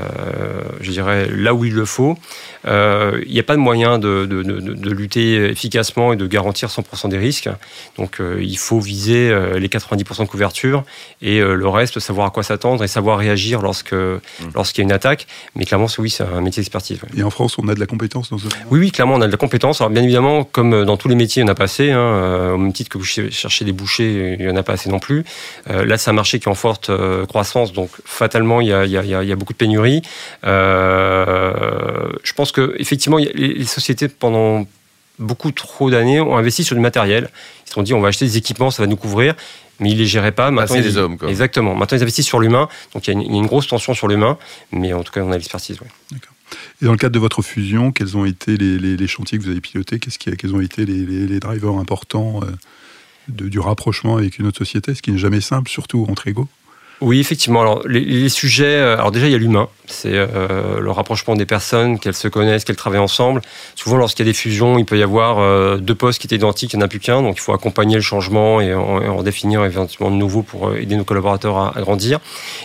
je 0.80 0.90
dirais, 0.90 1.28
là 1.30 1.52
où 1.52 1.64
il 1.64 1.74
le 1.74 1.84
faut. 1.84 2.16
Il 2.64 3.32
n'y 3.32 3.38
a 3.38 3.44
pas 3.44 3.54
de 3.54 3.60
moyen 3.60 3.98
de, 3.98 4.26
de, 4.26 4.90
lutter 4.90 5.50
efficacement 5.50 6.12
et 6.12 6.16
de 6.16 6.26
garantir 6.26 6.68
100% 6.68 7.08
des 7.08 7.18
risques. 7.18 7.48
Donc 7.96 8.20
il 8.40 8.58
faut 8.58 8.80
viser 8.80 9.34
les 9.58 9.68
90% 9.68 10.22
de 10.22 10.28
couverture 10.28 10.84
et 11.22 11.40
le 11.40 11.68
reste, 11.68 12.00
savoir 12.00 12.26
à 12.26 12.30
quoi 12.30 12.42
s'attendre 12.42 12.82
et 12.82 12.88
savoir 12.88 13.18
réagir 13.18 13.62
lorsque, 13.62 13.92
mmh. 13.92 14.20
lorsqu'il 14.54 14.82
y 14.82 14.84
a 14.84 14.86
une 14.86 14.92
attaque. 14.92 15.26
Mais 15.54 15.64
clairement, 15.64 15.86
oui, 15.98 16.10
c'est 16.10 16.24
un 16.24 16.35
métier 16.40 16.62
d'expertise. 16.62 16.98
Et 17.16 17.22
en 17.22 17.30
France, 17.30 17.58
on 17.58 17.68
a 17.68 17.74
de 17.74 17.80
la 17.80 17.86
compétence 17.86 18.30
dans 18.30 18.38
ce 18.38 18.46
Oui, 18.70 18.80
oui, 18.80 18.90
clairement, 18.90 19.14
on 19.14 19.20
a 19.20 19.26
de 19.26 19.32
la 19.32 19.36
compétence. 19.36 19.80
Alors, 19.80 19.90
bien 19.90 20.02
évidemment, 20.02 20.44
comme 20.44 20.84
dans 20.84 20.96
tous 20.96 21.08
les 21.08 21.14
métiers, 21.14 21.42
il 21.42 21.44
n'y 21.44 21.50
en 21.50 21.52
a 21.52 21.56
pas 21.56 21.64
assez. 21.64 21.90
Hein, 21.90 21.98
euh, 21.98 22.52
au 22.52 22.58
même 22.58 22.72
titre 22.72 22.90
que 22.90 22.98
vous 22.98 23.04
cherchez 23.04 23.64
des 23.64 23.72
bouchers, 23.72 24.36
il 24.38 24.46
n'y 24.46 24.50
en 24.50 24.56
a 24.56 24.62
pas 24.62 24.74
assez 24.74 24.90
non 24.90 24.98
plus. 24.98 25.24
Euh, 25.70 25.84
là, 25.84 25.98
c'est 25.98 26.10
un 26.10 26.14
marché 26.14 26.38
qui 26.38 26.48
est 26.48 26.50
en 26.50 26.54
forte 26.54 26.90
euh, 26.90 27.26
croissance, 27.26 27.72
donc 27.72 27.90
fatalement, 28.04 28.60
il 28.60 28.68
y 28.68 28.74
a, 28.74 29.36
beaucoup 29.36 29.52
de 29.52 29.58
pénuries. 29.58 30.02
je 30.44 32.32
pense 32.34 32.52
que 32.52 32.74
effectivement, 32.78 33.18
les, 33.18 33.64
sociétés, 33.64 34.08
pendant 34.08 34.66
beaucoup 35.18 35.52
trop 35.52 35.90
d'années, 35.90 36.20
ont 36.20 36.36
investi 36.36 36.64
sur 36.64 36.76
du 36.76 36.82
matériel. 36.82 37.30
Ils 37.64 37.68
se 37.68 37.74
sont 37.74 37.82
dit, 37.82 37.94
on 37.94 38.00
va 38.00 38.08
acheter 38.08 38.24
des 38.24 38.36
équipements, 38.36 38.70
ça 38.70 38.82
va 38.82 38.86
nous 38.86 38.96
couvrir 38.96 39.34
mais 39.80 39.90
ils 39.90 39.98
les 39.98 40.06
géraient 40.06 40.32
pas. 40.32 40.50
Maintenant, 40.50 40.80
des 40.80 40.96
hommes. 40.96 41.18
Quoi. 41.18 41.28
Exactement. 41.28 41.74
Maintenant, 41.74 41.98
ils 41.98 42.02
investissent 42.02 42.26
sur 42.26 42.40
l'humain. 42.40 42.68
Donc, 42.94 43.06
il 43.06 43.14
y, 43.14 43.16
a 43.16 43.20
une, 43.20 43.46
grosse 43.46 43.66
tension 43.66 43.94
sur 43.94 44.08
l'humain. 44.08 44.38
Mais 44.72 44.92
en 44.92 45.02
tout 45.02 45.12
cas, 45.12 45.22
on 45.22 45.32
a 45.32 45.36
l'expertise. 45.36 45.80
Ouais. 45.80 45.88
D'accord. 46.10 46.32
Et 46.80 46.84
dans 46.84 46.92
le 46.92 46.98
cadre 46.98 47.14
de 47.14 47.18
votre 47.18 47.42
fusion, 47.42 47.92
quels 47.92 48.16
ont 48.16 48.24
été 48.24 48.56
les, 48.56 49.06
chantiers 49.06 49.38
que 49.38 49.42
vous 49.42 49.50
avez 49.50 49.60
pilotés? 49.60 49.98
Qu'est-ce 49.98 50.18
qui, 50.18 50.34
Quels 50.36 50.54
ont 50.54 50.60
été 50.60 50.84
les, 50.86 51.40
drivers 51.40 51.74
importants 51.74 52.40
euh, 52.42 52.46
de, 53.28 53.48
du 53.48 53.58
rapprochement 53.58 54.16
avec 54.16 54.38
une 54.38 54.46
autre 54.46 54.58
société? 54.58 54.94
Ce 54.94 55.02
qui 55.02 55.12
n'est 55.12 55.18
jamais 55.18 55.40
simple, 55.40 55.70
surtout 55.70 56.06
entre 56.08 56.28
égaux. 56.28 56.48
Oui, 57.02 57.20
effectivement. 57.20 57.60
Alors, 57.60 57.86
les, 57.86 58.28
sujets, 58.30 58.64
euh, 58.64 58.96
alors 58.96 59.10
déjà, 59.10 59.26
il 59.26 59.32
y 59.32 59.34
a 59.34 59.38
l'humain. 59.38 59.68
C'est 59.86 60.14
euh, 60.14 60.80
le 60.80 60.90
rapprochement 60.90 61.34
des 61.36 61.44
personnes, 61.44 61.98
qu'elles 61.98 62.14
se 62.14 62.26
connaissent, 62.26 62.64
qu'elles 62.64 62.76
travaillent 62.76 63.00
ensemble. 63.00 63.42
Souvent, 63.74 63.96
lorsqu'il 63.98 64.24
y 64.24 64.28
a 64.28 64.32
des 64.32 64.36
fusions, 64.36 64.78
il 64.78 64.86
peut 64.86 64.98
y 64.98 65.02
avoir 65.02 65.38
euh, 65.38 65.76
deux 65.76 65.94
postes 65.94 66.20
qui 66.20 66.26
étaient 66.26 66.36
identiques, 66.36 66.72
il 66.72 66.78
n'y 66.78 66.82
en 66.82 66.86
a 66.86 66.88
plus 66.88 66.98
qu'un. 66.98 67.20
Donc, 67.20 67.36
il 67.36 67.40
faut 67.40 67.52
accompagner 67.52 67.96
le 67.96 68.00
changement 68.00 68.62
et 68.62 68.72
en, 68.74 69.22
définir 69.22 69.64
éventuellement 69.64 70.10
de 70.10 70.18
nouveaux 70.18 70.42
pour 70.42 70.74
aider 70.74 70.96
nos 70.96 71.04
collaborateurs 71.04 71.76
à, 71.76 71.80
grandir. 71.80 72.18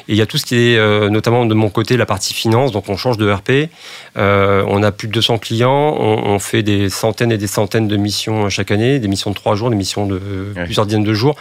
Et 0.08 0.14
il 0.14 0.16
y 0.16 0.22
a 0.22 0.26
tout 0.26 0.38
ce 0.38 0.46
qui 0.46 0.56
est, 0.56 1.10
notamment 1.10 1.46
de 1.46 1.54
mon 1.54 1.70
côté, 1.70 1.98
la 1.98 2.06
partie 2.06 2.34
finance. 2.34 2.72
Donc, 2.72 2.88
on 2.88 2.96
change 2.96 3.18
de 3.18 3.30
RP. 3.30 3.70
on 4.16 4.84
a 4.84 4.92
plus 4.92 5.10
de 5.10 5.14
200 5.14 5.40
clients. 5.40 5.96
On, 6.00 6.40
fait 6.40 6.64
des 6.64 6.90
centaines 6.90 7.32
et 7.32 7.38
des 7.38 7.48
centaines 7.48 7.88
de 7.88 7.98
missions 7.98 8.50
chaque 8.50 8.72
année, 8.72 9.00
des 9.00 9.08
missions 9.08 9.32
de 9.32 9.36
trois 9.36 9.56
jours, 9.56 9.70
des 9.70 9.76
missions 9.76 10.06
de 10.06 10.20
plusieurs 10.66 10.86
dizaines 10.86 11.04
de 11.04 11.14
jours 11.14 11.36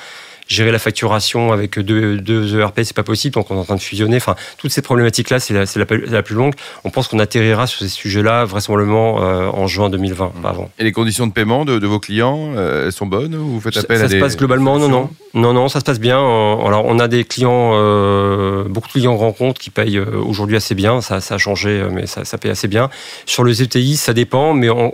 gérer 0.51 0.73
la 0.73 0.81
facturation 0.81 1.53
avec 1.53 1.79
deux, 1.79 2.19
deux 2.19 2.59
ERP, 2.59 2.81
c'est 2.83 2.95
pas 2.95 3.05
possible, 3.05 3.35
donc 3.35 3.51
on 3.51 3.55
est 3.55 3.61
en 3.61 3.65
train 3.65 3.77
de 3.77 3.81
fusionner. 3.81 4.17
Enfin, 4.17 4.35
toutes 4.59 4.73
ces 4.73 4.83
problématiques-là, 4.83 5.39
c'est 5.39 5.55
la, 5.55 5.65
la, 5.87 6.23
plus 6.23 6.35
longue. 6.35 6.55
On 6.85 6.91
pense 6.91 7.07
qu'on 7.07 7.21
atterrira 7.21 7.69
sur 7.69 7.81
ces 7.81 7.89
sujets-là 7.89 8.45
vraisemblablement 8.45 9.23
euh, 9.23 9.47
en 9.47 9.69
juin 9.69 9.91
2020, 9.91 10.33
pas 10.43 10.51
avant. 10.51 10.71
Et 10.81 10.85
les 10.85 10.93
conditions 10.93 11.29
de 11.29 11.33
paiement 11.33 11.65
de, 11.65 11.87
vos 11.87 12.01
clients, 12.01 12.53
euh, 12.57 12.87
elles 12.87 12.93
sont 12.93 13.07
bonnes 13.07 13.37
ou 13.37 13.47
vous 13.47 13.61
faites 13.61 13.77
appel 13.77 13.99
ça, 13.99 14.05
à 14.05 14.09
ça 14.09 14.15
se 14.15 14.21
passe 14.21 14.37
globalement, 14.37 14.79
non, 14.79 14.89
non. 14.89 15.11
Non, 15.33 15.53
non, 15.53 15.69
ça 15.69 15.79
se 15.79 15.85
passe 15.85 16.01
bien. 16.01 16.19
Alors, 16.19 16.85
on 16.87 16.99
a 16.99 17.07
des 17.07 17.23
clients, 17.23 17.71
euh, 17.75 18.65
beaucoup 18.65 18.89
de 18.89 18.93
clients 18.93 19.17
comptes 19.33 19.61
qui 19.61 19.71
payent 19.71 20.01
aujourd'hui 20.01 20.57
assez 20.57 20.75
bien. 20.75 21.01
Ça, 21.01 21.21
ça 21.21 21.37
a 21.37 21.39
changé, 21.39 21.87
mais 21.93 22.07
ça, 22.07 22.25
ça, 22.25 22.37
paye 22.37 22.51
assez 22.51 22.67
bien. 22.67 22.91
Sur 23.27 23.45
le 23.45 23.63
ETI, 23.63 23.97
ça 23.97 24.13
dépend, 24.13 24.53
mais 24.55 24.69
en, 24.69 24.89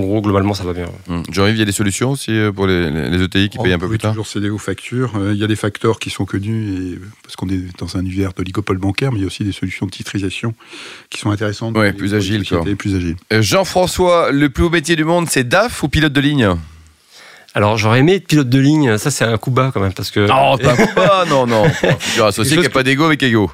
gros, 0.00 0.20
globalement, 0.20 0.52
ça 0.52 0.64
va 0.64 0.74
bien. 0.74 0.88
Hum. 1.08 1.22
Jean-Yves, 1.30 1.56
il 1.56 1.60
y 1.60 1.62
a 1.62 1.64
des 1.64 1.72
solutions 1.72 2.10
aussi 2.10 2.38
pour 2.54 2.66
les, 2.66 2.90
les 2.90 3.22
ETI 3.22 3.48
qui 3.48 3.56
payent 3.56 3.72
un 3.72 3.78
peu 3.78 3.88
plus 3.88 3.96
tard 3.96 4.10
toujours 4.10 4.26
céder 4.26 4.50
aux 4.50 4.58
factures 4.58 4.89
euh, 4.96 5.32
il 5.32 5.38
y 5.38 5.44
a 5.44 5.46
des 5.46 5.56
facteurs 5.56 5.98
qui 5.98 6.10
sont 6.10 6.24
connus, 6.24 6.94
et, 6.94 6.98
parce 7.22 7.36
qu'on 7.36 7.48
est 7.48 7.76
dans 7.78 7.96
un 7.96 8.00
univers 8.00 8.32
d'oligopole 8.32 8.78
bancaire, 8.78 9.12
mais 9.12 9.18
il 9.18 9.22
y 9.22 9.24
a 9.24 9.26
aussi 9.26 9.44
des 9.44 9.52
solutions 9.52 9.86
de 9.86 9.90
titrisation 9.90 10.54
qui 11.08 11.20
sont 11.20 11.30
intéressantes. 11.30 11.76
Oui, 11.76 11.92
plus 11.92 12.14
agiles. 12.14 12.44
Plus. 12.78 13.16
Euh, 13.32 13.42
Jean-François, 13.42 14.32
le 14.32 14.50
plus 14.50 14.64
haut 14.64 14.70
métier 14.70 14.96
du 14.96 15.04
monde, 15.04 15.28
c'est 15.28 15.44
DAF 15.44 15.82
ou 15.82 15.88
pilote 15.88 16.12
de 16.12 16.20
ligne? 16.20 16.56
Alors 17.52 17.76
j'aurais 17.76 17.98
aimé 17.98 18.14
être 18.14 18.28
pilote 18.28 18.48
de 18.48 18.58
ligne, 18.60 18.96
ça 18.96 19.10
c'est 19.10 19.24
un 19.24 19.36
coup 19.36 19.50
bas 19.50 19.70
quand 19.74 19.80
même 19.80 19.92
parce 19.92 20.10
que. 20.12 20.20
Non, 20.20 20.56
pas 20.56 20.72
un 20.72 20.76
coup 20.76 20.94
bas, 20.94 21.24
non, 21.28 21.46
non. 21.46 21.68
Futur 21.98 22.26
associé 22.26 22.56
qui 22.56 22.62
n'a 22.62 22.68
pas 22.68 22.84
d'ego 22.84 23.04
avec 23.04 23.22
ego. 23.24 23.50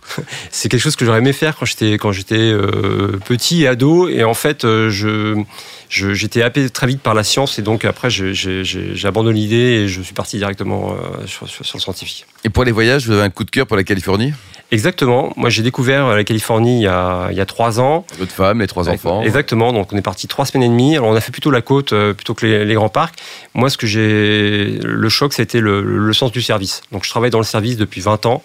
C'est 0.50 0.68
quelque 0.68 0.82
chose 0.82 0.96
que 0.96 1.06
j'aurais 1.06 1.18
aimé 1.18 1.32
faire 1.32 1.56
quand 1.56 1.64
j'étais 1.64 1.92
quand 1.92 2.12
j'étais 2.12 2.36
euh, 2.36 3.18
petit 3.24 3.62
et 3.62 3.68
ado 3.68 4.08
et 4.08 4.22
en 4.22 4.34
fait 4.34 4.64
je 4.64 5.42
j'étais 5.88 6.42
happé 6.42 6.68
très 6.68 6.86
vite 6.86 7.00
par 7.00 7.14
la 7.14 7.24
science 7.24 7.58
et 7.58 7.62
donc 7.62 7.86
après 7.86 8.10
j'ai 8.10 9.06
abandonné 9.06 9.40
l'idée 9.40 9.56
et 9.56 9.88
je 9.88 10.02
suis 10.02 10.14
parti 10.14 10.36
directement 10.36 10.92
euh, 10.92 11.26
sur, 11.26 11.46
le 11.46 11.80
scientifique. 11.80 12.26
Et 12.44 12.50
pour 12.50 12.64
les 12.64 12.72
voyages, 12.72 13.06
vous 13.06 13.12
avez 13.12 13.22
un 13.22 13.30
coup 13.30 13.44
de 13.44 13.50
cœur 13.50 13.66
pour 13.66 13.76
la 13.76 13.84
Californie? 13.84 14.34
Exactement. 14.72 15.32
Moi, 15.36 15.48
j'ai 15.48 15.62
découvert 15.62 16.08
la 16.08 16.24
Californie 16.24 16.78
il 16.78 16.82
y 16.82 16.88
a, 16.88 17.28
il 17.30 17.36
y 17.36 17.40
a 17.40 17.46
trois 17.46 17.78
ans. 17.80 18.04
Votre 18.18 18.32
femme, 18.32 18.60
les 18.60 18.66
trois 18.66 18.88
enfants. 18.88 19.22
Exactement. 19.22 19.72
Donc, 19.72 19.92
on 19.92 19.96
est 19.96 20.02
parti 20.02 20.26
trois 20.26 20.44
semaines 20.44 20.64
et 20.64 20.68
demie. 20.68 20.96
Alors, 20.96 21.08
on 21.08 21.14
a 21.14 21.20
fait 21.20 21.32
plutôt 21.32 21.50
la 21.50 21.62
côte 21.62 21.92
euh, 21.92 22.14
plutôt 22.14 22.34
que 22.34 22.46
les, 22.46 22.74
grands 22.74 22.88
parcs. 22.88 23.14
Moi, 23.54 23.70
ce 23.70 23.76
que 23.76 23.86
j'ai, 23.86 24.78
le 24.82 25.08
choc, 25.08 25.32
c'était 25.32 25.60
le, 25.60 25.82
le, 25.82 26.12
sens 26.12 26.32
du 26.32 26.42
service. 26.42 26.82
Donc, 26.90 27.04
je 27.04 27.10
travaille 27.10 27.30
dans 27.30 27.38
le 27.38 27.44
service 27.44 27.76
depuis 27.76 28.00
20 28.00 28.26
ans. 28.26 28.42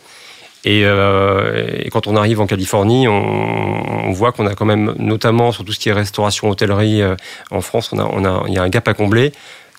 Euh, 0.67 1.67
et, 1.79 1.89
quand 1.89 2.07
on 2.07 2.15
arrive 2.15 2.39
en 2.39 2.47
Californie, 2.47 3.07
on, 3.07 4.11
voit 4.11 4.31
qu'on 4.31 4.45
a 4.45 4.55
quand 4.55 4.65
même, 4.65 4.93
notamment 4.99 5.51
sur 5.51 5.65
tout 5.65 5.71
ce 5.71 5.79
qui 5.79 5.89
est 5.89 5.93
restauration, 5.93 6.49
hôtellerie 6.49 7.01
euh, 7.01 7.15
en 7.49 7.61
France, 7.61 7.91
on 7.93 7.99
a, 7.99 8.03
on 8.03 8.25
a, 8.25 8.43
il 8.47 8.53
y 8.53 8.57
a 8.57 8.63
un 8.63 8.69
gap 8.69 8.87
à 8.87 8.93
combler 8.93 9.31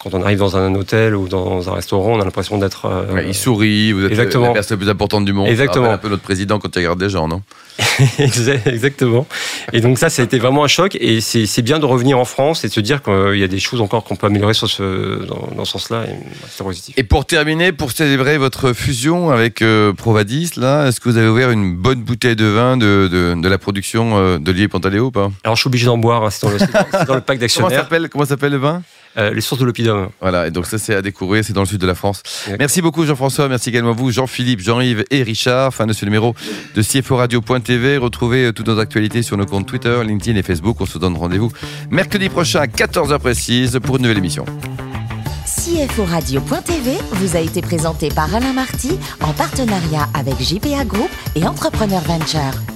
quand 0.03 0.15
on 0.15 0.23
arrive 0.23 0.39
dans 0.39 0.57
un 0.57 0.75
hôtel 0.75 1.15
ou 1.15 1.29
dans 1.29 1.71
un 1.71 1.75
restaurant, 1.75 2.15
on 2.15 2.21
a 2.21 2.25
l'impression 2.25 2.59
d'être. 2.59 2.87
Euh, 2.87 3.23
il 3.25 3.35
sourit, 3.35 3.93
vous 3.93 4.05
êtes 4.05 4.11
Exactement. 4.11 4.49
la 4.49 4.55
personne 4.55 4.79
la 4.79 4.85
plus 4.85 4.91
importante 4.91 5.25
du 5.25 5.33
monde. 5.33 5.47
Exactement. 5.49 5.91
un 5.91 5.99
peu 5.99 6.09
notre 6.09 6.23
président 6.23 6.59
quand 6.59 6.75
il 6.75 6.81
regarde 6.81 6.99
des 6.99 7.09
gens, 7.09 7.29
non? 7.29 7.43
Exactement. 8.19 9.27
Et 9.73 9.81
donc 9.81 9.99
ça, 9.99 10.11
ça 10.11 10.23
a 10.23 10.25
été 10.25 10.39
vraiment 10.39 10.65
un 10.65 10.69
choc. 10.69 10.97
Et 10.97 11.21
c'est 11.21 11.63
bien 11.63 11.79
de 11.79 11.87
revenir 11.87 12.19
en 12.19 12.25
France 12.25 12.65
et 12.65 12.69
de 12.69 12.73
se 12.73 12.81
dire 12.81 13.03
qu'il 13.03 13.37
y 13.37 13.45
a 13.45 13.49
des 13.49 13.61
choses 13.61 13.81
encore 13.81 14.03
qu'on 14.03 14.17
peut 14.17 14.27
améliorer 14.27 14.55
sur 14.55 14.69
ce, 14.69 15.25
dans, 15.25 15.65
ce 15.65 15.73
sens-là. 15.73 16.05
C'est 16.51 16.65
positif. 16.65 16.95
Et 16.99 17.05
pour 17.05 17.25
terminer, 17.25 17.71
pour 17.71 17.93
célébrer 17.93 18.39
votre 18.39 18.73
fusion 18.73 19.31
avec 19.31 19.63
euh, 19.63 19.93
Provadis, 19.93 20.51
là, 20.57 20.89
est-ce 20.89 21.01
que 21.01 21.09
vous 21.09 21.17
avez 21.17 21.29
ouvert 21.29 21.51
une 21.51 21.77
bonne 21.77 22.03
bouteille 22.03 22.37
de 22.37 22.47
vin 22.47 22.77
de, 22.77 23.09
de, 23.11 23.41
de 23.41 23.49
la 23.49 23.59
production 23.59 24.17
euh, 24.17 24.39
de 24.39 24.51
Lié 24.51 24.67
Pantaléo 24.67 25.07
ou 25.07 25.11
pas? 25.13 25.31
Alors 25.45 25.55
je 25.55 25.61
suis 25.61 25.69
obligé 25.69 25.87
d'en 25.87 25.99
boire. 25.99 26.25
Hein, 26.25 26.31
c'est 26.31 26.47
dans, 26.47 27.05
dans, 27.05 27.15
le 27.15 27.21
pack 27.21 27.39
d'actionnaires. 27.41 27.89
Comment 28.11 28.25
s'appelle 28.25 28.53
le 28.53 28.59
vin? 28.59 28.83
Les 29.17 29.41
sources 29.41 29.61
de 29.61 29.67
l'Opidum. 29.67 30.09
Voilà, 30.21 30.47
et 30.47 30.51
donc 30.51 30.67
ça 30.67 30.79
c'est 30.79 30.95
à 30.95 31.03
découvrir, 31.03 31.45
c'est 31.45 31.53
dans 31.53 31.63
le 31.63 31.67
sud 31.67 31.79
de 31.79 31.87
la 31.87 31.95
France. 31.95 32.23
Merci 32.59 32.83
beaucoup 32.83 33.05
Jean-François, 33.05 33.49
merci 33.49 33.69
également 33.69 33.91
à 33.91 33.95
vous, 33.95 34.11
Jean-Philippe, 34.11 34.61
Jean-Yves 34.61 35.05
et 35.11 35.23
Richard. 35.23 35.75
Fin 35.75 35.87
de 35.87 35.93
ce 35.93 36.05
numéro 36.05 36.35
de 36.75 36.83
CFO 36.83 37.17
Radio.tv. 37.17 37.99
Retrouvez 37.99 38.47
euh, 38.47 38.53
toutes 38.53 38.69
nos 38.69 38.79
actualités 38.79 39.23
sur 39.23 39.37
nos 39.37 39.47
comptes 39.47 39.67
Twitter, 39.67 40.03
LinkedIn 40.05 40.39
et 40.39 40.43
Facebook. 40.43 40.81
On 40.81 40.87
se 40.87 40.99
donne 40.99 41.17
rendez-vous 41.17 41.53
mercredi 41.91 42.29
prochain 42.29 42.61
à 42.61 42.67
14h 42.67 43.19
précise 43.19 43.79
pour 43.83 43.97
une 43.97 44.03
nouvelle 44.03 44.19
émission. 44.19 44.45
CFO 45.45 46.05
Radio.tv 46.05 46.97
vous 47.13 47.37
a 47.37 47.41
été 47.41 47.61
présenté 47.61 48.09
par 48.09 48.35
Alain 48.35 48.53
Marty 48.53 48.99
en 49.21 49.33
partenariat 49.33 50.09
avec 50.15 50.41
JPA 50.41 50.85
Group 50.85 51.11
et 51.37 51.47
Entrepreneur 51.47 52.01
Venture. 52.01 52.72